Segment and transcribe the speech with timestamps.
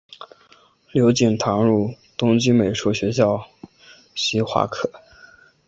[0.91, 3.45] 刘锦堂入东京美术学校
[4.15, 4.89] 西画科